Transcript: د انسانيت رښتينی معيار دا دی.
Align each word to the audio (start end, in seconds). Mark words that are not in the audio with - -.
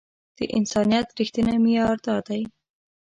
د 0.37 0.39
انسانيت 0.57 1.07
رښتينی 1.17 1.57
معيار 1.63 1.97
دا 2.07 2.17
دی. 2.27 2.41